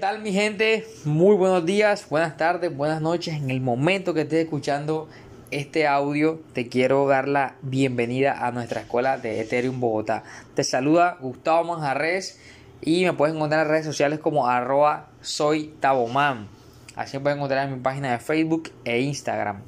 tal 0.00 0.22
mi 0.22 0.32
gente? 0.32 0.86
Muy 1.04 1.36
buenos 1.36 1.66
días, 1.66 2.06
buenas 2.08 2.38
tardes, 2.38 2.74
buenas 2.74 3.02
noches. 3.02 3.34
En 3.34 3.50
el 3.50 3.60
momento 3.60 4.14
que 4.14 4.22
estés 4.22 4.44
escuchando 4.44 5.10
este 5.50 5.86
audio, 5.86 6.40
te 6.54 6.68
quiero 6.68 7.06
dar 7.06 7.28
la 7.28 7.56
bienvenida 7.60 8.46
a 8.46 8.50
nuestra 8.50 8.80
escuela 8.80 9.18
de 9.18 9.42
Ethereum 9.42 9.78
Bogotá. 9.78 10.24
Te 10.54 10.64
saluda 10.64 11.18
Gustavo 11.20 11.64
Manjarres 11.64 12.40
y 12.80 13.04
me 13.04 13.12
puedes 13.12 13.36
encontrar 13.36 13.66
en 13.66 13.72
redes 13.72 13.84
sociales 13.84 14.20
como 14.20 14.46
arroba 14.46 15.10
soy 15.20 15.74
Taboman. 15.80 16.48
Así 16.96 17.18
puedes 17.18 17.36
encontrar 17.36 17.68
en 17.68 17.74
mi 17.74 17.80
página 17.80 18.12
de 18.12 18.20
Facebook 18.20 18.70
e 18.86 19.02
Instagram. 19.02 19.60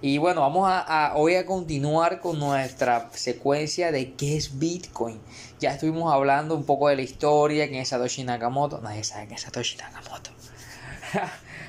Y 0.00 0.18
bueno, 0.18 0.42
vamos 0.42 0.68
a, 0.70 1.12
hoy 1.16 1.34
a 1.34 1.44
continuar 1.44 2.20
con 2.20 2.38
nuestra 2.38 3.10
secuencia 3.14 3.90
de 3.90 4.12
qué 4.12 4.36
es 4.36 4.56
Bitcoin. 4.58 5.18
Ya 5.58 5.72
estuvimos 5.72 6.12
hablando 6.12 6.54
un 6.54 6.64
poco 6.64 6.88
de 6.88 6.94
la 6.94 7.02
historia, 7.02 7.66
quién 7.66 7.80
es 7.80 7.88
Satoshi 7.88 8.22
Nakamoto. 8.22 8.80
Nadie 8.80 9.02
sabe 9.02 9.26
quién 9.26 9.34
es 9.34 9.42
Satoshi 9.42 9.76
Nakamoto. 9.76 10.30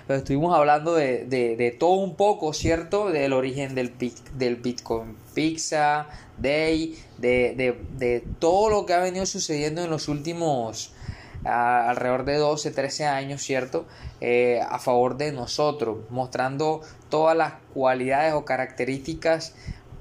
Pero 0.07 0.19
estuvimos 0.19 0.55
hablando 0.55 0.93
de, 0.93 1.75
todo 1.79 1.93
un 1.93 2.15
poco, 2.15 2.53
¿cierto? 2.53 3.09
Del 3.09 3.33
origen 3.33 3.73
del, 3.73 3.93
del 4.35 4.55
Bitcoin 4.57 5.17
Pizza, 5.33 6.07
Day, 6.37 6.99
de, 7.17 7.77
de 7.97 8.23
todo 8.37 8.69
lo 8.69 8.85
que 8.85 8.93
ha 8.93 8.99
venido 8.99 9.25
sucediendo 9.25 9.83
en 9.83 9.89
los 9.89 10.07
últimos 10.07 10.91
alrededor 11.45 12.25
de 12.25 12.37
12, 12.37 12.71
13 12.71 13.05
años, 13.05 13.41
¿cierto? 13.41 13.85
Eh, 14.21 14.61
a 14.67 14.79
favor 14.79 15.17
de 15.17 15.31
nosotros, 15.31 15.99
mostrando 16.09 16.81
todas 17.09 17.35
las 17.35 17.53
cualidades 17.73 18.33
o 18.33 18.45
características 18.45 19.53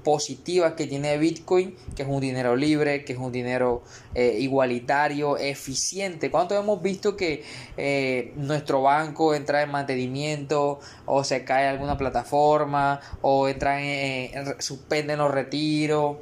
positivas 0.03 0.73
que 0.73 0.87
tiene 0.87 1.17
Bitcoin, 1.17 1.75
que 1.95 2.03
es 2.03 2.09
un 2.09 2.19
dinero 2.19 2.55
libre, 2.55 3.03
que 3.03 3.13
es 3.13 3.19
un 3.19 3.31
dinero 3.31 3.83
eh, 4.15 4.37
igualitario, 4.39 5.37
eficiente. 5.37 6.31
¿Cuánto 6.31 6.55
hemos 6.55 6.81
visto 6.81 7.15
que 7.15 7.43
eh, 7.77 8.33
nuestro 8.35 8.81
banco 8.81 9.35
entra 9.35 9.61
en 9.61 9.71
mantenimiento 9.71 10.79
o 11.05 11.23
se 11.23 11.43
cae 11.43 11.67
alguna 11.67 11.97
plataforma 11.97 12.99
o 13.21 13.47
entra 13.47 13.81
en, 13.81 14.61
suspenden 14.61 15.19
los 15.19 15.31
retiros? 15.31 16.17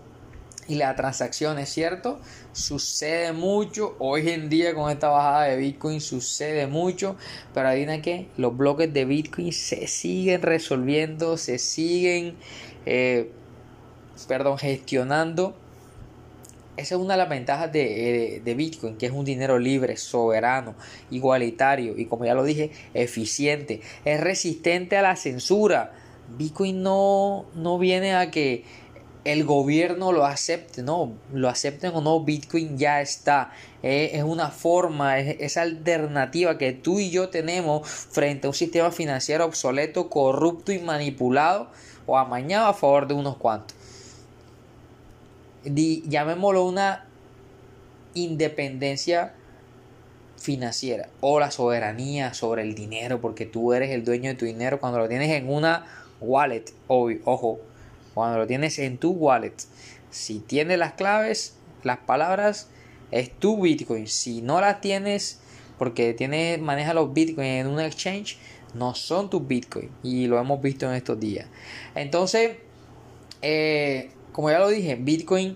Y 0.68 0.76
la 0.76 0.96
transacción 0.96 1.60
es 1.60 1.70
cierto 1.70 2.20
sucede 2.52 3.32
mucho 3.34 3.96
hoy 4.00 4.30
en 4.30 4.50
día 4.50 4.74
con 4.74 4.92
esta 4.92 5.10
bajada 5.10 5.44
de 5.44 5.58
bitcoin 5.58 6.02
sucede 6.02 6.68
mucho 6.68 7.16
pero 7.54 7.70
adivina 7.70 8.02
que 8.02 8.28
los 8.38 8.56
bloques 8.56 8.94
de 8.94 9.06
bitcoin 9.06 9.54
se 9.54 9.88
siguen 9.88 10.42
resolviendo 10.42 11.38
se 11.38 11.58
siguen 11.58 12.36
eh, 12.86 13.32
perdón 14.28 14.58
gestionando 14.58 15.56
esa 16.78 16.94
es 16.94 17.02
una 17.02 17.16
de 17.16 17.18
las 17.18 17.30
ventajas 17.30 17.72
de, 17.72 18.36
eh, 18.36 18.40
de, 18.40 18.54
Bitcoin, 18.54 18.98
que 18.98 19.08
es 19.08 19.12
un 19.12 19.26
dinero 19.26 19.58
libre, 19.58 19.98
soberano, 19.98 20.76
igualitario 21.10 21.98
y 21.98 22.06
como 22.06 22.26
ya 22.26 22.36
lo 22.36 22.44
dije, 22.44 22.70
eficiente. 22.94 23.82
Es 24.06 24.22
resistente 24.22 24.96
a 24.96 25.02
la 25.02 25.16
censura. 25.16 25.92
Bitcoin 26.38 26.84
no, 26.84 27.48
no 27.56 27.80
viene 27.80 28.14
a 28.14 28.30
que 28.30 28.64
el 29.28 29.44
gobierno 29.44 30.14
lo 30.14 30.26
acepte, 30.26 30.82
no, 30.82 31.12
lo 31.34 31.50
acepten 31.50 31.92
o 31.94 32.00
no, 32.00 32.22
Bitcoin 32.22 32.78
ya 32.78 33.02
está. 33.02 33.52
Eh, 33.84 34.12
es 34.14 34.24
una 34.24 34.52
forma, 34.52 35.20
es 35.20 35.36
esa 35.42 35.64
alternativa 35.64 36.58
que 36.58 36.72
tú 36.72 37.00
y 37.00 37.10
yo 37.10 37.28
tenemos 37.28 37.86
frente 37.90 38.48
a 38.48 38.52
un 38.52 38.54
sistema 38.54 38.90
financiero 38.90 39.44
obsoleto, 39.44 40.10
corrupto 40.10 40.72
y 40.72 40.80
manipulado 40.80 41.70
o 42.06 42.18
amañado 42.18 42.68
a 42.68 42.74
favor 42.74 43.06
de 43.06 43.16
unos 43.16 43.36
cuantos. 43.36 43.76
llamémoslo 45.66 46.64
una 46.64 47.06
independencia 48.14 49.34
financiera 50.38 51.10
o 51.20 51.42
la 51.42 51.52
soberanía 51.52 52.34
sobre 52.34 52.62
el 52.62 52.76
dinero, 52.76 53.20
porque 53.20 53.46
tú 53.46 53.74
eres 53.74 53.92
el 53.92 54.06
dueño 54.06 54.30
de 54.30 54.36
tu 54.36 54.46
dinero 54.46 54.80
cuando 54.80 55.00
lo 55.00 55.10
tienes 55.10 55.32
en 55.32 55.50
una 55.50 55.86
wallet, 56.22 56.74
ojo 56.88 57.60
cuando 58.18 58.40
lo 58.40 58.48
tienes 58.48 58.80
en 58.80 58.98
tu 58.98 59.12
wallet. 59.12 59.54
Si 60.10 60.40
tienes 60.40 60.78
las 60.78 60.94
claves, 60.94 61.56
las 61.84 62.00
palabras, 62.00 62.70
es 63.12 63.32
tu 63.32 63.62
Bitcoin. 63.62 64.08
Si 64.08 64.42
no 64.42 64.60
las 64.60 64.82
tienes, 64.82 65.40
porque 65.78 66.14
tienes, 66.14 66.60
maneja 66.60 66.94
los 66.94 67.14
Bitcoin 67.14 67.48
en 67.48 67.68
un 67.68 67.80
exchange, 67.80 68.38
no 68.74 68.96
son 68.96 69.30
tus 69.30 69.48
Bitcoin. 69.48 69.90
Y 70.04 70.28
lo 70.28 70.40
hemos 70.40 70.62
visto 70.62 70.88
en 70.88 70.96
estos 70.96 71.20
días. 71.20 71.48
Entonces, 71.96 72.58
eh, 73.42 74.12
como 74.32 74.50
ya 74.50 74.60
lo 74.60 74.70
dije, 74.70 74.96
Bitcoin 74.96 75.56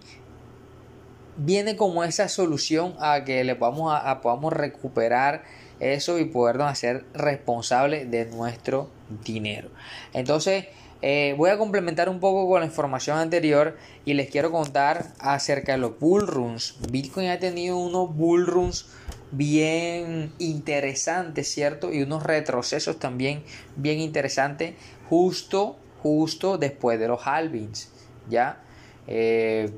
viene 1.37 1.75
como 1.75 2.03
esa 2.03 2.29
solución 2.29 2.95
a 2.99 3.23
que 3.23 3.43
le 3.43 3.55
podamos, 3.55 3.93
a, 3.93 4.21
podamos 4.21 4.53
recuperar 4.53 5.43
eso 5.79 6.19
y 6.19 6.25
podernos 6.25 6.67
hacer 6.67 7.05
responsables 7.13 8.09
de 8.11 8.25
nuestro 8.25 8.89
dinero. 9.23 9.69
Entonces, 10.13 10.65
eh, 11.01 11.33
voy 11.37 11.49
a 11.49 11.57
complementar 11.57 12.09
un 12.09 12.19
poco 12.19 12.47
con 12.47 12.59
la 12.59 12.65
información 12.65 13.17
anterior 13.17 13.77
y 14.05 14.13
les 14.13 14.29
quiero 14.29 14.51
contar 14.51 15.07
acerca 15.19 15.71
de 15.71 15.79
los 15.79 15.99
bullruns. 15.99 16.77
Bitcoin 16.91 17.29
ha 17.29 17.39
tenido 17.39 17.77
unos 17.77 18.15
bullruns 18.15 18.87
bien 19.31 20.31
interesantes, 20.37 21.47
¿cierto? 21.51 21.91
Y 21.91 22.03
unos 22.03 22.23
retrocesos 22.23 22.99
también 22.99 23.43
bien 23.75 23.99
interesantes 23.99 24.75
justo, 25.09 25.77
justo 26.03 26.57
después 26.57 26.99
de 26.99 27.07
los 27.07 27.25
halvings, 27.25 27.91
¿ya? 28.29 28.61
Eh, 29.07 29.71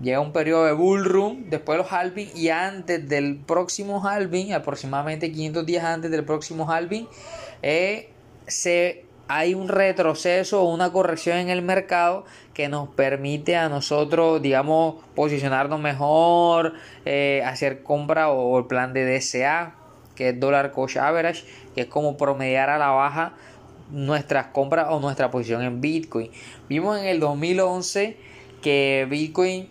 llega 0.00 0.20
un 0.20 0.32
periodo 0.32 0.64
de 0.64 0.72
bullrun 0.72 1.50
después 1.50 1.76
de 1.76 1.82
los 1.82 1.92
halving 1.92 2.30
y 2.34 2.48
antes 2.48 3.06
del 3.08 3.36
próximo 3.36 4.06
halving, 4.06 4.54
aproximadamente 4.54 5.30
500 5.30 5.66
días 5.66 5.84
antes 5.84 6.10
del 6.10 6.24
próximo 6.24 6.70
halving, 6.70 7.06
eh, 7.62 8.10
se 8.46 9.04
hay 9.32 9.54
un 9.54 9.68
retroceso 9.68 10.60
o 10.60 10.74
una 10.74 10.90
corrección 10.90 11.38
en 11.38 11.50
el 11.50 11.62
mercado 11.62 12.24
que 12.52 12.68
nos 12.68 12.88
permite 12.88 13.54
a 13.54 13.68
nosotros, 13.68 14.42
digamos, 14.42 14.96
posicionarnos 15.14 15.78
mejor, 15.78 16.74
eh, 17.04 17.40
hacer 17.46 17.84
compra 17.84 18.30
o 18.30 18.58
el 18.58 18.66
plan 18.66 18.92
de 18.92 19.04
DCA, 19.04 19.76
que 20.16 20.30
es 20.30 20.40
Dollar 20.40 20.72
Cost 20.72 20.96
Average, 20.96 21.44
que 21.76 21.82
es 21.82 21.86
como 21.86 22.16
promediar 22.16 22.70
a 22.70 22.78
la 22.78 22.88
baja 22.88 23.34
nuestras 23.92 24.46
compras 24.46 24.88
o 24.90 24.98
nuestra 24.98 25.30
posición 25.30 25.62
en 25.62 25.80
Bitcoin. 25.80 26.32
Vimos 26.68 26.98
en 26.98 27.04
el 27.04 27.20
2011 27.20 28.16
que 28.60 29.06
Bitcoin 29.08 29.68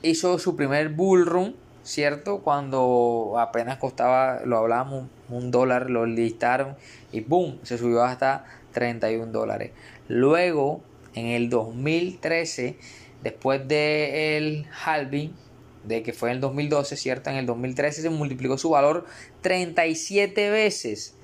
hizo 0.00 0.38
su 0.38 0.56
primer 0.56 0.88
bull 0.88 1.26
run, 1.26 1.56
¿cierto? 1.90 2.38
Cuando 2.38 3.34
apenas 3.38 3.78
costaba, 3.78 4.42
lo 4.44 4.58
hablábamos, 4.58 5.08
un 5.28 5.50
dólar, 5.50 5.90
lo 5.90 6.06
listaron 6.06 6.76
y 7.10 7.20
¡boom! 7.20 7.58
Se 7.64 7.78
subió 7.78 8.04
hasta 8.04 8.44
31 8.72 9.32
dólares. 9.32 9.72
Luego, 10.06 10.82
en 11.14 11.26
el 11.26 11.50
2013, 11.50 12.76
después 13.24 13.66
del 13.66 14.66
halving, 14.84 15.34
de 15.82 16.04
que 16.04 16.12
fue 16.12 16.30
en 16.30 16.36
el 16.36 16.40
2012, 16.40 16.96
¿cierto? 16.96 17.30
En 17.30 17.36
el 17.36 17.46
2013 17.46 18.02
se 18.02 18.10
multiplicó 18.10 18.56
su 18.56 18.70
valor 18.70 19.06
37 19.40 20.50
veces, 20.50 21.16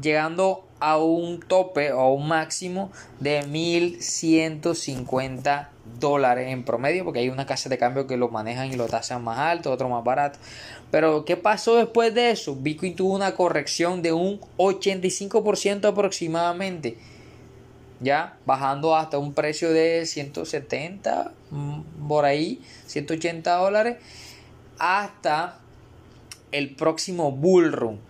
llegando 0.00 0.67
a 0.80 0.98
un 0.98 1.40
tope 1.40 1.92
o 1.92 2.00
a 2.00 2.12
un 2.12 2.28
máximo 2.28 2.90
de 3.20 3.46
1150 3.46 5.70
dólares 5.98 6.52
en 6.52 6.64
promedio, 6.64 7.04
porque 7.04 7.20
hay 7.20 7.28
una 7.28 7.46
casa 7.46 7.68
de 7.68 7.78
cambio 7.78 8.06
que 8.06 8.16
lo 8.16 8.28
manejan 8.28 8.72
y 8.72 8.76
lo 8.76 8.86
tasan 8.86 9.24
más 9.24 9.38
alto, 9.38 9.72
otro 9.72 9.88
más 9.88 10.04
barato. 10.04 10.38
Pero, 10.90 11.24
¿qué 11.24 11.36
pasó 11.36 11.76
después 11.76 12.14
de 12.14 12.30
eso? 12.30 12.56
Bitcoin 12.56 12.96
tuvo 12.96 13.14
una 13.14 13.34
corrección 13.34 14.02
de 14.02 14.12
un 14.12 14.40
85% 14.56 15.86
aproximadamente. 15.86 16.96
Ya, 18.00 18.38
bajando 18.46 18.96
hasta 18.96 19.18
un 19.18 19.34
precio 19.34 19.72
de 19.72 20.06
170, 20.06 21.32
mm, 21.50 22.06
por 22.06 22.24
ahí, 22.24 22.62
180 22.86 23.56
dólares, 23.56 23.96
hasta 24.78 25.58
el 26.52 26.76
próximo 26.76 27.32
bull 27.32 27.72
run. 27.72 28.00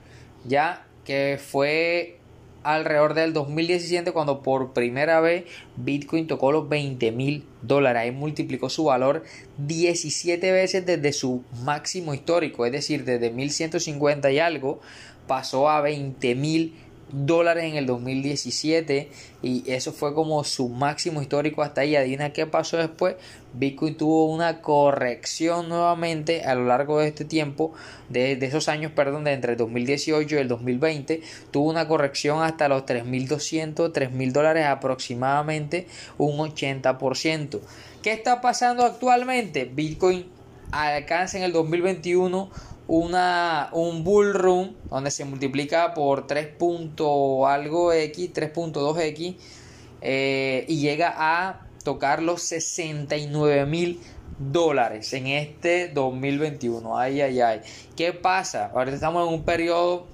Ya, 0.45 0.85
que 1.05 1.41
fue 1.43 2.19
alrededor 2.63 3.15
del 3.15 3.33
2017 3.33 4.13
cuando 4.13 4.43
por 4.43 4.73
primera 4.73 5.21
vez 5.21 5.45
Bitcoin 5.77 6.27
tocó 6.27 6.53
los 6.53 6.69
20 6.69 7.13
mil 7.13 7.45
dólares. 7.63 8.03
Ahí 8.03 8.11
multiplicó 8.11 8.69
su 8.69 8.85
valor 8.85 9.25
17 9.59 10.53
veces 10.53 10.85
desde 10.87 11.13
su 11.13 11.43
máximo 11.65 12.15
histórico, 12.15 12.67
es 12.67 12.73
decir, 12.73 13.05
desde 13.05 13.31
1150 13.31 14.31
y 14.31 14.39
algo 14.39 14.81
pasó 15.27 15.69
a 15.69 15.81
20 15.81 16.35
mil 16.35 16.75
dólares 17.11 17.65
en 17.65 17.77
el 17.77 17.87
2017 17.87 19.11
y 19.43 19.71
eso 19.71 19.93
fue 19.93 20.15
como 20.15 20.43
su 20.45 20.69
máximo 20.69 21.23
histórico 21.23 21.63
hasta 21.63 21.83
ahí. 21.83 21.97
Adivina 21.97 22.33
qué 22.33 22.47
pasó 22.47 22.77
después. 22.77 23.17
Bitcoin 23.55 23.97
tuvo 23.97 24.27
una 24.27 24.61
corrección 24.61 25.69
nuevamente 25.69 26.45
a 26.45 26.55
lo 26.55 26.67
largo 26.67 27.01
de 27.01 27.09
este 27.09 27.25
tiempo, 27.25 27.73
de, 28.09 28.33
esos 28.33 28.69
años, 28.69 28.93
perdón, 28.93 29.25
de 29.25 29.33
entre 29.33 29.53
el 29.53 29.59
2018 29.59 30.35
y 30.35 30.39
el 30.39 30.49
2020, 30.49 31.23
tuvo 31.51 31.71
una 31.71 31.89
corrección 31.89 32.43
hasta 32.43 32.69
los 32.69 32.85
3.200, 32.85 33.93
3.000 33.93 34.33
dólares 34.33 34.67
aproximadamente, 34.67 35.87
un 36.19 36.37
80%. 36.39 37.61
¿Qué 38.03 38.13
está 38.13 38.41
pasando 38.41 38.85
actualmente? 38.85 39.65
Bitcoin 39.65 40.27
alcanza 40.71 41.39
en 41.39 41.45
el 41.45 41.53
2021 41.53 42.51
una, 42.89 43.69
un 43.73 44.03
bull 44.03 44.35
run 44.35 44.77
donde 44.91 45.11
se 45.11 45.25
multiplica 45.25 45.95
por 45.95 46.27
3. 46.27 46.55
algo 47.47 47.93
x, 47.93 48.33
3.2x 48.33 49.37
eh, 50.01 50.65
y 50.67 50.81
llega 50.81 51.15
a 51.17 51.67
tocar 51.85 52.23
los 52.23 52.43
69 52.43 53.67
mil 53.67 54.01
dólares 54.39 55.13
en 55.13 55.27
este 55.27 55.89
2021. 55.89 56.99
Ay, 56.99 57.21
ay, 57.21 57.41
ay. 57.41 57.61
¿Qué 57.95 58.13
pasa? 58.13 58.71
Ahorita 58.75 58.95
estamos 58.95 59.29
en 59.29 59.35
un 59.35 59.45
periodo 59.45 60.07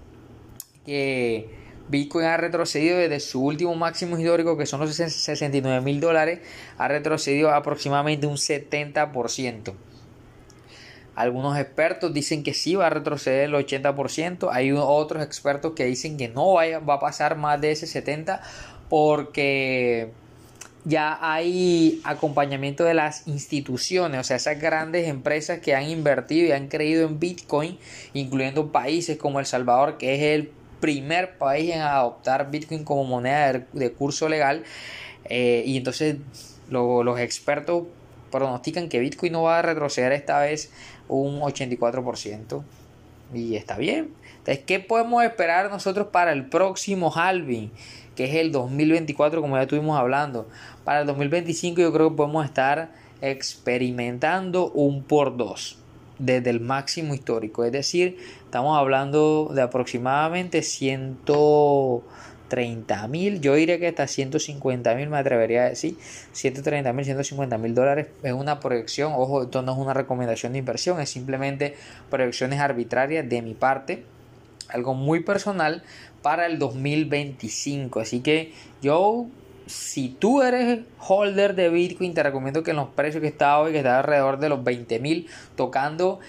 que 0.85 1.49
Bitcoin 1.89 2.27
ha 2.27 2.37
retrocedido 2.37 2.99
desde 2.99 3.21
su 3.21 3.45
último 3.45 3.75
máximo 3.75 4.19
histórico, 4.19 4.57
que 4.57 4.67
son 4.67 4.81
los 4.81 4.95
69 4.95 5.81
mil 5.81 6.01
dólares, 6.01 6.41
ha 6.77 6.89
retrocedido 6.89 7.51
aproximadamente 7.51 8.27
un 8.27 8.37
70%. 8.37 9.75
Algunos 11.17 11.59
expertos 11.59 12.13
dicen 12.13 12.43
que 12.43 12.55
sí 12.55 12.75
va 12.75 12.89
a 12.89 12.91
retroceder 12.91 13.45
el 13.45 13.55
80%. 13.55 14.49
Hay 14.53 14.73
otros 14.73 15.23
expertos 15.23 15.73
que 15.75 15.85
dicen 15.85 16.17
que 16.17 16.29
no 16.29 16.55
va 16.55 16.95
a 16.95 17.01
pasar 17.01 17.37
más 17.37 17.61
de 17.61 17.73
ese 17.73 17.87
70% 17.87 18.41
porque 18.89 20.13
ya 20.85 21.19
hay 21.21 22.01
acompañamiento 22.05 22.85
de 22.85 22.95
las 22.95 23.27
instituciones, 23.27 24.21
o 24.21 24.25
sea, 24.25 24.37
esas 24.37 24.61
grandes 24.61 25.09
empresas 25.09 25.61
que 25.61 25.75
han 25.75 25.89
invertido 25.89 26.49
y 26.49 26.53
han 26.53 26.69
creído 26.69 27.07
en 27.07 27.19
Bitcoin, 27.19 27.79
incluyendo 28.13 28.71
países 28.71 29.17
como 29.17 29.41
El 29.41 29.47
Salvador, 29.47 29.97
que 29.97 30.15
es 30.15 30.23
el 30.23 30.53
primer 30.81 31.39
país 31.39 31.75
en 31.75 31.81
adoptar 31.81 32.51
Bitcoin 32.51 32.85
como 32.85 33.05
moneda 33.05 33.65
de, 33.73 33.93
curso 33.93 34.29
legal. 34.29 34.65
Eh, 35.25 35.63
y 35.65 35.79
entonces 35.79 36.17
los 36.69 37.19
expertos 37.19 37.85
pronostican 38.31 38.89
que 38.89 38.99
Bitcoin 38.99 39.33
no 39.33 39.45
va 39.45 39.61
a 39.61 39.63
retroceder 39.63 40.13
esta 40.13 40.41
vez 40.41 40.71
un 41.09 41.41
84%. 41.41 42.63
Y 43.33 43.57
está 43.57 43.77
bien. 43.77 44.11
Entonces, 44.39 44.65
¿qué 44.65 44.81
podemos 44.81 45.25
esperar 45.25 45.71
nosotros 45.71 46.09
para 46.09 46.33
el 46.33 46.47
próximo 46.47 47.11
halving? 47.15 47.71
Que 48.15 48.25
es 48.25 48.35
el 48.37 48.53
2024, 48.53 49.41
como 49.41 49.57
ya 49.57 49.63
estuvimos 49.63 49.99
hablando. 49.99 50.47
Para 50.85 51.01
el 51.01 51.07
2025 51.07 51.81
yo 51.81 51.93
creo 51.93 52.11
que 52.11 52.17
podemos 52.17 52.45
estar 52.45 52.93
experimentando 53.21 54.71
un 54.71 55.03
por 55.03 55.37
dos 55.37 55.79
desde 56.19 56.51
el 56.51 56.61
máximo 56.61 57.15
histórico. 57.15 57.65
Es 57.65 57.73
decir, 57.73 58.19
estamos 58.45 58.79
hablando 58.79 59.51
de 59.55 59.63
aproximadamente 59.63 60.63
130 62.49 63.09
mil, 63.09 63.41
yo 63.41 63.55
diría 63.55 63.79
que 63.79 63.89
hasta 63.89 64.07
150 64.07 64.95
mil 64.95 65.09
me 65.09 65.19
atrevería 65.19 65.65
a 65.65 65.69
decir, 65.71 65.97
130 66.33 66.93
mil, 66.93 67.05
150 67.05 67.59
mil 67.59 67.75
dólares 67.75 68.09
es 68.23 68.33
una 68.33 68.61
proyección, 68.61 69.13
ojo, 69.15 69.45
esto 69.45 69.63
no 69.63 69.73
es 69.73 69.79
una 69.79 69.95
recomendación 69.95 70.53
de 70.53 70.59
inversión, 70.59 71.01
es 71.01 71.11
simplemente 71.11 71.75
proyecciones 72.11 72.61
arbitrarias 72.61 73.29
de 73.29 73.43
mi 73.43 73.55
parte, 73.55 74.05
algo 74.69 74.95
muy 74.95 75.21
personal 75.21 75.83
para 76.23 76.47
el 76.47 76.59
2025. 76.59 78.01
Así 78.01 78.21
que 78.21 78.53
yo 78.83 79.27
si 79.67 80.09
tú 80.09 80.43
eres 80.43 80.81
holder 80.99 81.55
de 81.55 81.71
Bitcoin, 81.71 82.13
te 82.13 82.23
recomiendo 82.23 82.63
que 82.63 82.73
en 82.73 82.77
los 82.77 82.89
precios 82.91 83.23
que 83.23 83.29
está 83.29 83.59
hoy, 83.59 83.73
que 83.73 83.79
está 83.79 83.99
alrededor 83.99 84.39
de 84.39 84.49
los 84.51 84.63
20 84.63 84.99
mil, 85.01 85.27
tocando 85.57 86.21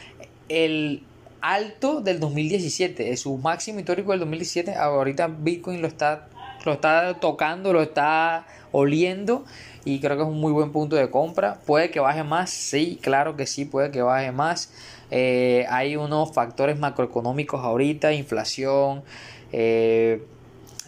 el 0.48 1.04
alto 1.46 2.02
del 2.02 2.20
2017, 2.20 3.12
es 3.12 3.22
su 3.22 3.38
máximo 3.38 3.80
histórico 3.80 4.12
del 4.12 4.20
2017, 4.22 4.74
ahorita 4.74 5.28
Bitcoin 5.28 5.80
lo 5.80 5.88
está, 5.88 6.28
lo 6.66 6.74
está 6.74 7.20
tocando, 7.20 7.72
lo 7.72 7.84
está 7.84 8.48
oliendo 8.72 9.46
y 9.86 10.00
creo 10.00 10.18
que 10.18 10.24
es 10.24 10.28
un 10.28 10.40
muy 10.40 10.52
buen 10.52 10.72
punto 10.72 10.96
de 10.96 11.12
compra. 11.12 11.60
Puede 11.66 11.92
que 11.92 12.00
baje 12.00 12.24
más, 12.24 12.50
sí, 12.50 13.00
claro 13.00 13.36
que 13.36 13.46
sí, 13.46 13.66
puede 13.66 13.92
que 13.92 14.02
baje 14.02 14.32
más. 14.32 14.72
Eh, 15.12 15.68
hay 15.70 15.96
unos 15.96 16.34
factores 16.34 16.80
macroeconómicos 16.80 17.64
ahorita, 17.64 18.12
inflación. 18.12 19.04
Eh, 19.52 20.26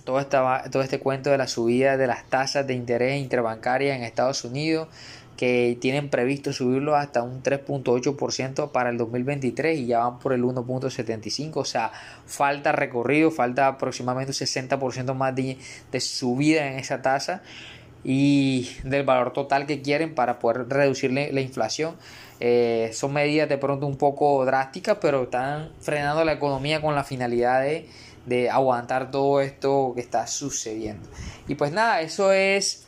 todo, 0.05 0.25
todo 0.25 0.81
este 0.81 0.99
cuento 0.99 1.29
de 1.29 1.37
la 1.37 1.47
subida 1.47 1.97
de 1.97 2.07
las 2.07 2.23
tasas 2.29 2.65
de 2.65 2.73
interés 2.73 3.21
interbancarias 3.21 3.95
en 3.95 4.03
Estados 4.03 4.43
Unidos 4.43 4.87
que 5.37 5.77
tienen 5.79 6.09
previsto 6.09 6.51
subirlo 6.51 6.95
hasta 6.95 7.23
un 7.23 7.43
3.8% 7.43 8.71
para 8.71 8.89
el 8.89 8.97
2023 8.97 9.79
y 9.79 9.85
ya 9.85 9.99
van 9.99 10.19
por 10.19 10.33
el 10.33 10.43
1.75%, 10.43 11.51
o 11.55 11.65
sea, 11.65 11.91
falta 12.25 12.71
recorrido, 12.71 13.31
falta 13.31 13.67
aproximadamente 13.67 14.31
un 14.31 14.35
60% 14.35 15.13
más 15.13 15.35
de, 15.35 15.57
subida 16.01 16.67
en 16.67 16.79
esa 16.79 17.01
tasa 17.01 17.41
y 18.03 18.69
del 18.83 19.03
valor 19.03 19.31
total 19.31 19.65
que 19.65 19.81
quieren 19.81 20.15
para 20.15 20.39
poder 20.39 20.67
reducir 20.67 21.11
la 21.11 21.41
inflación. 21.41 21.95
Eh, 22.39 22.91
son 22.93 23.13
medidas 23.13 23.49
de 23.49 23.57
pronto 23.57 23.87
un 23.87 23.97
poco 23.97 24.45
drásticas, 24.45 24.97
pero 24.99 25.23
están 25.23 25.69
frenando 25.79 26.23
la 26.23 26.33
economía 26.33 26.81
con 26.81 26.93
la 26.95 27.03
finalidad 27.03 27.61
de 27.61 27.87
de 28.27 28.49
aguantar 28.49 29.09
todo 29.09 29.41
esto 29.41 29.93
que 29.95 30.01
está 30.01 30.27
sucediendo. 30.27 31.07
Y 31.47 31.55
pues 31.55 31.71
nada, 31.71 32.01
eso 32.01 32.31
es 32.33 32.86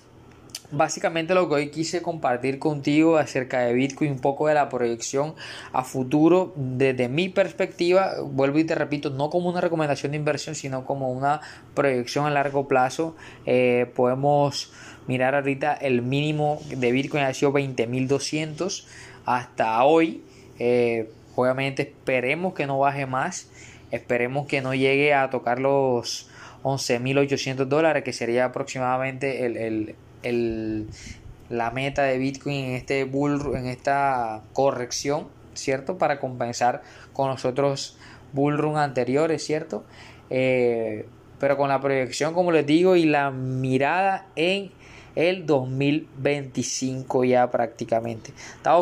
básicamente 0.71 1.33
lo 1.33 1.48
que 1.50 1.56
hoy 1.56 1.69
quise 1.69 2.01
compartir 2.01 2.60
contigo 2.60 3.18
acerca 3.18 3.62
de 3.62 3.74
Bitcoin, 3.74 4.12
un 4.12 4.19
poco 4.19 4.48
de 4.48 4.54
la 4.54 4.69
proyección 4.69 5.36
a 5.74 5.83
futuro 5.83 6.54
desde 6.56 7.10
mi 7.10 7.30
perspectiva. 7.30 8.13
Vuelvo 8.24 8.60
y 8.60 8.63
te 8.63 8.75
repito, 8.75 9.10
no 9.10 9.30
como 9.30 9.50
una 9.50 9.62
recomendación 9.62 10.12
de 10.12 10.18
inversión, 10.18 10.56
sino 10.56 10.86
como 10.86 11.12
una 11.12 11.42
proyección 11.74 12.25
a 12.25 12.30
largo 12.30 12.68
plazo. 12.68 13.16
Eh, 13.45 13.92
podemos 13.95 14.71
mirar 15.07 15.36
ahorita 15.36 15.74
el 15.74 16.01
mínimo 16.01 16.62
de 16.69 16.92
Bitcoin 16.92 17.24
ha 17.24 17.33
sido 17.33 17.51
20.200 17.51 18.86
hasta 19.25 19.83
hoy. 19.83 20.24
Eh, 20.60 21.10
obviamente 21.36 21.83
esperemos 21.83 22.54
que 22.54 22.68
no 22.68 22.80
baje 22.80 23.06
más. 23.06 23.50
Esperemos 23.92 24.45
que 24.45 24.62
no 24.62 24.75
llegue 24.75 25.13
a 25.16 25.30
tocar 25.31 25.60
los 25.60 26.30
11.800 26.63 27.66
dólares, 27.66 28.04
que 28.04 28.13
sería 28.13 28.45
aproximadamente 28.45 29.45
el, 29.45 29.95
la 30.24 31.71
meta 31.71 32.04
de 32.04 32.18
Bitcoin 32.18 32.66
en 32.66 32.71
este 32.75 33.04
bull, 33.04 33.56
en 33.56 33.68
esta 33.68 34.42
corrección, 34.54 35.27
¿cierto? 35.54 35.98
Para 35.98 36.19
compensar 36.19 36.81
con 37.13 37.30
los 37.30 37.45
otros 37.45 37.98
bull 38.33 38.57
run 38.57 38.77
anteriores, 38.77 39.44
¿cierto? 39.44 39.83
Eh, 40.30 41.06
pero 41.39 41.57
con 41.57 41.69
la 41.69 41.80
proyección, 41.80 42.33
como 42.33 42.51
les 42.51 42.66
digo, 42.66 42.95
y 42.95 43.06
la 43.06 43.31
mirada 43.31 44.27
en 44.36 44.71
el 45.19 45.45
2025 45.45 47.26
ya 47.26 47.52
prácticamente. 47.52 48.31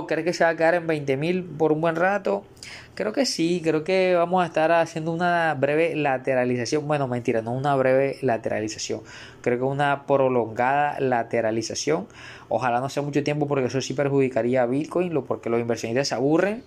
¿crees 0.07 0.23
que 0.23 0.33
se 0.33 0.43
va 0.43 0.51
a 0.51 0.55
quedar 0.55 0.75
en 0.75 0.87
20.000 0.87 1.57
por 1.57 1.71
un 1.71 1.81
buen 1.81 1.95
rato? 1.95 2.45
Creo 2.93 3.11
que 3.11 3.25
sí, 3.25 3.59
creo 3.63 3.83
que 3.83 4.13
vamos 4.13 4.43
a 4.43 4.45
estar 4.45 4.71
haciendo 4.71 5.11
una 5.11 5.51
breve 5.55 5.95
lateralización. 5.95 6.87
Bueno, 6.87 7.07
mentira, 7.07 7.41
no 7.41 7.53
una 7.53 7.75
breve 7.75 8.17
lateralización. 8.21 9.01
Creo 9.41 9.57
que 9.57 9.63
una 9.63 10.05
prolongada 10.05 10.99
lateralización. 10.99 12.07
Ojalá 12.49 12.81
no 12.81 12.89
sea 12.89 13.01
mucho 13.01 13.23
tiempo 13.23 13.47
porque 13.47 13.65
eso 13.65 13.81
sí 13.81 13.95
perjudicaría 13.95 14.61
a 14.61 14.67
Bitcoin, 14.67 15.11
porque 15.23 15.49
los 15.49 15.59
inversionistas 15.59 16.09
se 16.09 16.15
aburren, 16.15 16.63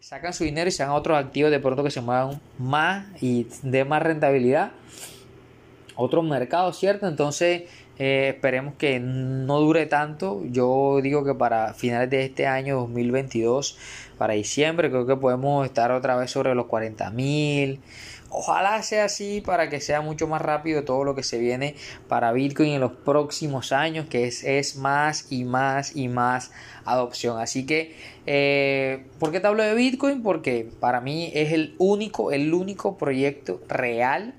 sacan 0.00 0.34
su 0.34 0.44
dinero 0.44 0.68
y 0.68 0.72
se 0.72 0.82
van 0.82 0.92
a 0.92 0.94
otros 0.94 1.16
activos 1.16 1.50
de 1.50 1.60
pronto 1.60 1.82
que 1.82 1.90
se 1.90 2.02
muevan 2.02 2.42
más 2.58 3.06
y 3.22 3.46
de 3.62 3.86
más 3.86 4.02
rentabilidad. 4.02 4.72
Otros 5.96 6.24
mercados, 6.24 6.78
¿cierto? 6.78 7.08
Entonces 7.08 7.62
eh, 7.98 8.28
esperemos 8.34 8.74
que 8.74 9.00
no 9.00 9.60
dure 9.60 9.86
tanto. 9.86 10.42
Yo 10.44 11.00
digo 11.02 11.24
que 11.24 11.34
para 11.34 11.74
finales 11.74 12.10
de 12.10 12.24
este 12.24 12.46
año 12.46 12.76
2022, 12.76 13.76
para 14.18 14.34
diciembre, 14.34 14.90
creo 14.90 15.06
que 15.06 15.16
podemos 15.16 15.66
estar 15.66 15.90
otra 15.90 16.16
vez 16.16 16.30
sobre 16.30 16.54
los 16.54 16.66
40 16.66 17.10
mil. 17.10 17.80
Ojalá 18.30 18.82
sea 18.82 19.06
así 19.06 19.40
para 19.40 19.70
que 19.70 19.80
sea 19.80 20.02
mucho 20.02 20.28
más 20.28 20.42
rápido 20.42 20.84
todo 20.84 21.02
lo 21.02 21.14
que 21.14 21.22
se 21.22 21.38
viene 21.38 21.76
para 22.08 22.30
Bitcoin 22.32 22.72
en 22.72 22.80
los 22.80 22.92
próximos 22.92 23.72
años, 23.72 24.06
que 24.06 24.26
es, 24.26 24.44
es 24.44 24.76
más 24.76 25.32
y 25.32 25.44
más 25.44 25.96
y 25.96 26.08
más 26.08 26.52
adopción. 26.84 27.40
Así 27.40 27.64
que, 27.64 27.96
eh, 28.26 29.06
¿por 29.18 29.32
qué 29.32 29.40
te 29.40 29.46
hablo 29.46 29.62
de 29.62 29.74
Bitcoin? 29.74 30.22
Porque 30.22 30.68
para 30.78 31.00
mí 31.00 31.30
es 31.34 31.52
el 31.52 31.74
único, 31.78 32.30
el 32.30 32.52
único 32.52 32.98
proyecto 32.98 33.62
real, 33.66 34.34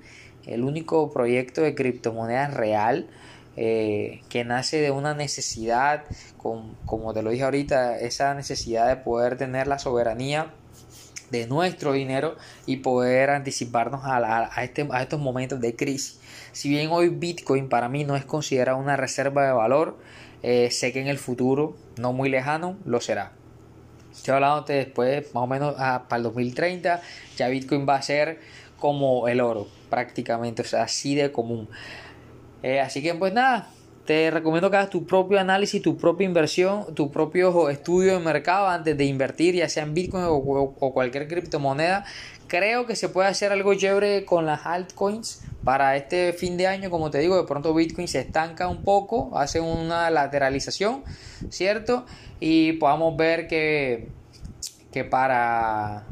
el 0.46 0.62
único 0.62 1.10
proyecto 1.12 1.60
de 1.60 1.74
criptomonedas 1.74 2.54
real 2.54 3.08
eh, 3.56 4.22
que 4.28 4.44
nace 4.44 4.80
de 4.80 4.90
una 4.90 5.14
necesidad, 5.14 6.04
como 6.36 7.12
te 7.12 7.22
lo 7.22 7.30
dije 7.30 7.44
ahorita, 7.44 7.98
esa 7.98 8.34
necesidad 8.34 8.88
de 8.88 8.96
poder 8.96 9.36
tener 9.36 9.66
la 9.66 9.78
soberanía 9.78 10.52
de 11.30 11.46
nuestro 11.46 11.92
dinero 11.92 12.36
y 12.66 12.78
poder 12.78 13.30
anticiparnos 13.30 14.02
a, 14.04 14.48
este, 14.62 14.88
a 14.90 15.02
estos 15.02 15.20
momentos 15.20 15.60
de 15.60 15.76
crisis. 15.76 16.20
Si 16.52 16.68
bien 16.68 16.90
hoy 16.90 17.08
Bitcoin 17.08 17.68
para 17.68 17.88
mí 17.88 18.04
no 18.04 18.16
es 18.16 18.24
considerado 18.24 18.78
una 18.78 18.96
reserva 18.96 19.46
de 19.46 19.52
valor, 19.52 19.98
eh, 20.42 20.70
sé 20.70 20.92
que 20.92 21.00
en 21.00 21.06
el 21.06 21.18
futuro, 21.18 21.76
no 21.96 22.12
muy 22.12 22.28
lejano, 22.28 22.76
lo 22.84 23.00
será. 23.00 23.32
Estoy 24.12 24.34
hablando 24.34 24.62
después, 24.62 25.32
más 25.34 25.44
o 25.44 25.46
menos 25.46 25.74
ah, 25.78 26.06
para 26.08 26.18
el 26.18 26.24
2030, 26.24 27.00
ya 27.36 27.48
Bitcoin 27.48 27.86
va 27.88 27.96
a 27.96 28.02
ser 28.02 28.40
como 28.78 29.28
el 29.28 29.40
oro, 29.40 29.68
prácticamente, 29.88 30.62
o 30.62 30.64
sea, 30.64 30.82
así 30.82 31.14
de 31.14 31.30
común. 31.30 31.68
Eh, 32.62 32.80
así 32.80 33.02
que 33.02 33.14
pues 33.14 33.32
nada, 33.32 33.70
te 34.06 34.30
recomiendo 34.30 34.70
que 34.70 34.76
hagas 34.76 34.90
tu 34.90 35.06
propio 35.06 35.38
análisis, 35.38 35.80
tu 35.80 35.96
propia 35.96 36.24
inversión, 36.24 36.94
tu 36.94 37.10
propio 37.10 37.68
estudio 37.68 38.14
de 38.14 38.24
mercado 38.24 38.68
antes 38.68 38.96
de 38.96 39.04
invertir, 39.04 39.54
ya 39.54 39.68
sea 39.68 39.84
en 39.84 39.94
Bitcoin 39.94 40.24
o, 40.26 40.92
cualquier 40.92 41.28
criptomoneda. 41.28 42.04
Creo 42.48 42.86
que 42.86 42.96
se 42.96 43.08
puede 43.08 43.28
hacer 43.28 43.52
algo 43.52 43.72
chévere 43.74 44.24
con 44.24 44.46
las 44.46 44.66
altcoins 44.66 45.42
para 45.62 45.96
este 45.96 46.32
fin 46.32 46.56
de 46.56 46.66
año. 46.66 46.90
Como 46.90 47.10
te 47.10 47.18
digo, 47.18 47.36
de 47.36 47.44
pronto 47.44 47.72
Bitcoin 47.72 48.08
se 48.08 48.18
estanca 48.18 48.66
un 48.66 48.82
poco, 48.82 49.38
hace 49.38 49.60
una 49.60 50.10
lateralización, 50.10 51.04
¿cierto? 51.50 52.04
Y 52.40 52.72
podamos 52.72 53.16
ver 53.16 53.46
que, 53.46 54.08
que 54.90 55.04
para 55.04 56.04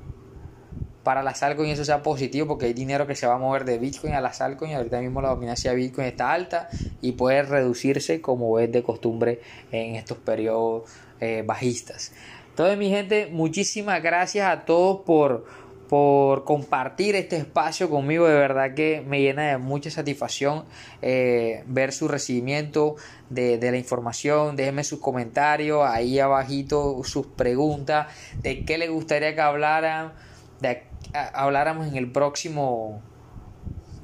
para 1.08 1.22
las 1.22 1.42
altcoins 1.42 1.72
eso 1.72 1.86
sea 1.86 2.02
positivo 2.02 2.46
porque 2.48 2.66
hay 2.66 2.74
dinero 2.74 3.06
que 3.06 3.14
se 3.14 3.26
va 3.26 3.36
a 3.36 3.38
mover 3.38 3.64
de 3.64 3.78
Bitcoin 3.78 4.12
a 4.12 4.20
las 4.20 4.42
altcoins. 4.42 4.74
Ahorita 4.74 5.00
mismo 5.00 5.22
la 5.22 5.30
dominancia 5.30 5.70
de 5.70 5.78
Bitcoin 5.78 6.06
está 6.06 6.32
alta 6.32 6.68
y 7.00 7.12
puede 7.12 7.44
reducirse 7.44 8.20
como 8.20 8.58
es 8.58 8.70
de 8.70 8.82
costumbre 8.82 9.40
en 9.72 9.94
estos 9.94 10.18
periodos 10.18 10.82
eh, 11.20 11.42
bajistas. 11.46 12.12
Entonces 12.50 12.76
mi 12.76 12.90
gente, 12.90 13.26
muchísimas 13.32 14.02
gracias 14.02 14.50
a 14.50 14.66
todos 14.66 15.00
por, 15.06 15.46
por 15.88 16.44
compartir 16.44 17.16
este 17.16 17.38
espacio 17.38 17.88
conmigo. 17.88 18.28
De 18.28 18.34
verdad 18.34 18.74
que 18.74 19.02
me 19.06 19.22
llena 19.22 19.48
de 19.48 19.56
mucha 19.56 19.90
satisfacción 19.90 20.66
eh, 21.00 21.64
ver 21.68 21.92
su 21.92 22.08
recibimiento 22.08 22.96
de, 23.30 23.56
de, 23.56 23.70
la 23.70 23.78
información. 23.78 24.56
Déjenme 24.56 24.84
sus 24.84 24.98
comentarios 24.98 25.88
ahí 25.88 26.18
abajito, 26.18 27.00
sus 27.02 27.26
preguntas 27.28 28.08
de 28.42 28.66
qué 28.66 28.76
les 28.76 28.90
gustaría 28.90 29.34
que 29.34 29.40
hablaran, 29.40 30.12
de 30.60 30.82
habláramos 31.26 31.88
en 31.88 31.96
el 31.96 32.10
próximo 32.10 33.02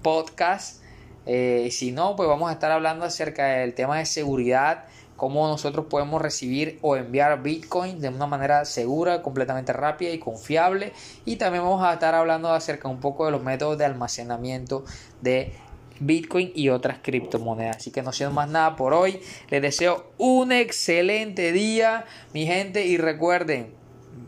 podcast. 0.02 0.82
Eh, 1.26 1.68
si 1.70 1.92
no, 1.92 2.16
pues 2.16 2.28
vamos 2.28 2.50
a 2.50 2.52
estar 2.52 2.70
hablando 2.70 3.04
acerca 3.04 3.46
del 3.46 3.74
tema 3.74 3.98
de 3.98 4.06
seguridad, 4.06 4.84
cómo 5.16 5.48
nosotros 5.48 5.86
podemos 5.88 6.20
recibir 6.20 6.78
o 6.82 6.96
enviar 6.96 7.42
Bitcoin 7.42 8.00
de 8.00 8.08
una 8.08 8.26
manera 8.26 8.64
segura, 8.64 9.22
completamente 9.22 9.72
rápida 9.72 10.10
y 10.10 10.18
confiable. 10.18 10.92
Y 11.24 11.36
también 11.36 11.64
vamos 11.64 11.82
a 11.82 11.94
estar 11.94 12.14
hablando 12.14 12.52
acerca 12.52 12.88
un 12.88 13.00
poco 13.00 13.24
de 13.24 13.32
los 13.32 13.42
métodos 13.42 13.78
de 13.78 13.86
almacenamiento 13.86 14.84
de 15.22 15.54
Bitcoin 16.00 16.52
y 16.54 16.68
otras 16.68 16.98
criptomonedas. 17.02 17.78
Así 17.78 17.90
que 17.90 18.02
no 18.02 18.12
siendo 18.12 18.34
más 18.34 18.48
nada 18.48 18.76
por 18.76 18.92
hoy. 18.92 19.20
Les 19.48 19.62
deseo 19.62 20.12
un 20.18 20.52
excelente 20.52 21.52
día, 21.52 22.04
mi 22.32 22.46
gente, 22.46 22.86
y 22.86 22.98
recuerden 22.98 23.83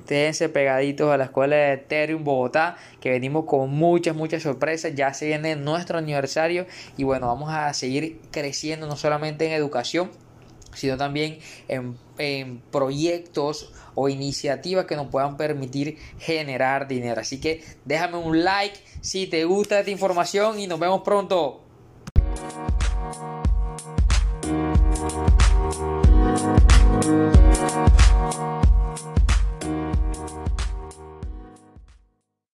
Quédense 0.07 0.49
pegaditos 0.49 1.11
a 1.11 1.17
la 1.17 1.25
escuela 1.25 1.57
de 1.57 1.73
Ethereum 1.75 2.25
Bogotá, 2.25 2.77
que 3.01 3.11
venimos 3.11 3.45
con 3.45 3.71
muchas, 3.71 4.15
muchas 4.15 4.43
sorpresas. 4.43 4.95
Ya 4.95 5.13
se 5.13 5.27
viene 5.27 5.57
nuestro 5.57 5.99
aniversario 5.99 6.67
y 6.97 7.05
bueno, 7.05 7.27
vamos 7.27 7.51
a 7.53 7.73
seguir 7.75 8.21
creciendo 8.31 8.87
no 8.87 8.97
solamente 8.97 9.47
en 9.47 9.53
educación, 9.53 10.11
sino 10.75 10.97
también 10.97 11.39
en, 11.69 11.97
en, 12.19 12.61
proyectos 12.71 13.73
o 13.95 14.09
iniciativas 14.09 14.85
que 14.85 14.95
nos 14.95 15.09
puedan 15.09 15.37
permitir 15.37 15.99
generar 16.19 16.87
dinero. 16.87 17.21
Así 17.21 17.41
que 17.41 17.65
déjame 17.85 18.19
un 18.19 18.45
like 18.45 18.79
si 19.01 19.27
te 19.27 19.45
gusta 19.45 19.81
esta 19.81 19.91
información 19.91 20.61
y 20.61 20.67
nos 20.67 20.79
vemos 20.79 21.03
pronto. 21.03 21.66